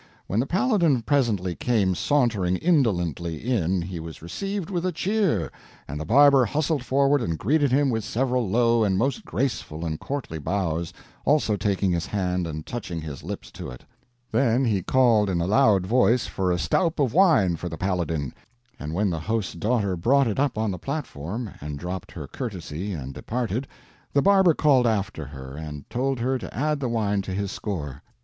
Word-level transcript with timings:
When 0.25 0.39
the 0.39 0.47
Paladin 0.47 1.03
presently 1.03 1.53
came 1.55 1.93
sauntering 1.93 2.55
indolently 2.57 3.37
in, 3.37 3.83
he 3.83 3.99
was 3.99 4.23
received 4.23 4.71
with 4.71 4.83
a 4.83 4.91
cheer, 4.91 5.51
and 5.87 5.99
the 5.99 6.05
barber 6.05 6.43
hustled 6.43 6.83
forward 6.83 7.21
and 7.21 7.37
greeted 7.37 7.71
him 7.71 7.91
with 7.91 8.03
several 8.03 8.49
low 8.49 8.83
and 8.83 8.97
most 8.97 9.23
graceful 9.25 9.85
and 9.85 9.99
courtly 9.99 10.39
bows, 10.39 10.91
also 11.23 11.55
taking 11.55 11.91
his 11.91 12.07
hand 12.07 12.47
and 12.47 12.65
touching 12.65 12.99
his 12.99 13.21
lips 13.21 13.51
to 13.51 13.69
it. 13.69 13.85
Then 14.31 14.65
he 14.65 14.81
called 14.81 15.29
in 15.29 15.39
a 15.39 15.45
loud 15.45 15.85
voice 15.85 16.25
for 16.25 16.51
a 16.51 16.57
stoup 16.57 16.97
of 16.99 17.13
wine 17.13 17.55
for 17.55 17.69
the 17.69 17.77
Paladin, 17.77 18.33
and 18.79 18.95
when 18.95 19.11
the 19.11 19.19
host's 19.19 19.53
daughter 19.53 19.95
brought 19.95 20.25
it 20.25 20.39
up 20.39 20.57
on 20.57 20.71
the 20.71 20.79
platform 20.79 21.51
and 21.61 21.77
dropped 21.77 22.11
her 22.13 22.25
courtesy 22.25 22.91
and 22.93 23.13
departed, 23.13 23.67
the 24.13 24.23
barber 24.23 24.55
called 24.55 24.87
after 24.87 25.25
her, 25.25 25.55
and 25.55 25.87
told 25.91 26.17
her 26.19 26.39
to 26.39 26.51
add 26.57 26.79
the 26.79 26.89
wine 26.89 27.21
to 27.21 27.35
his 27.35 27.51
score. 27.51 28.01